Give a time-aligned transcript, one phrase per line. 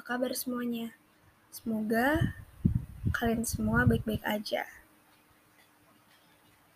[0.00, 0.96] kabar semuanya?
[1.52, 2.32] Semoga
[3.12, 4.64] kalian semua baik-baik aja.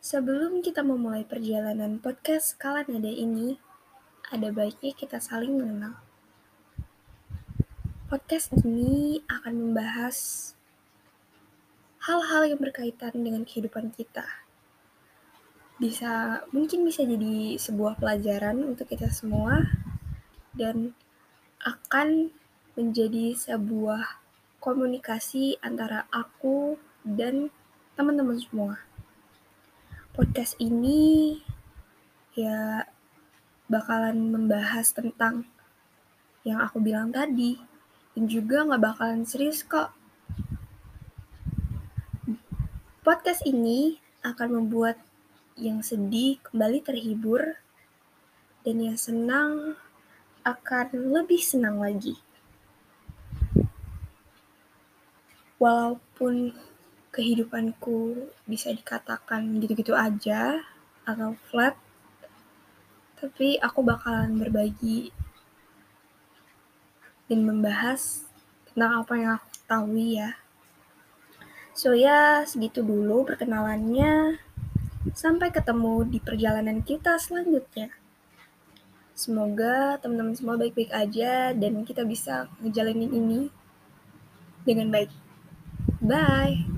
[0.04, 3.57] Sebelum kita memulai perjalanan podcast kalian ada ini,
[4.29, 5.96] ada baiknya kita saling mengenal.
[8.12, 10.53] Podcast ini akan membahas
[12.04, 14.29] hal-hal yang berkaitan dengan kehidupan kita.
[15.80, 19.72] Bisa mungkin bisa jadi sebuah pelajaran untuk kita semua
[20.53, 20.93] dan
[21.66, 22.30] akan
[22.79, 24.22] menjadi sebuah
[24.62, 27.50] komunikasi antara aku dan
[27.98, 28.79] teman-teman semua.
[30.14, 31.43] Podcast ini
[32.38, 32.86] ya
[33.66, 35.42] bakalan membahas tentang
[36.47, 37.58] yang aku bilang tadi
[38.14, 39.91] dan juga nggak bakalan serius kok.
[43.02, 45.02] Podcast ini akan membuat
[45.58, 47.58] yang sedih kembali terhibur
[48.62, 49.74] dan yang senang
[50.47, 52.14] akan lebih senang lagi.
[55.56, 56.53] walaupun
[57.12, 60.61] kehidupanku bisa dikatakan gitu-gitu aja
[61.08, 61.77] atau flat,
[63.16, 65.08] tapi aku bakalan berbagi
[67.27, 68.28] dan membahas
[68.70, 70.36] tentang apa yang aku tahu ya.
[71.77, 74.41] So ya, segitu dulu perkenalannya.
[75.16, 77.92] Sampai ketemu di perjalanan kita selanjutnya.
[79.17, 83.41] Semoga teman-teman semua baik-baik aja dan kita bisa ngejalanin ini
[84.69, 85.09] dengan baik.
[86.05, 86.75] Bye.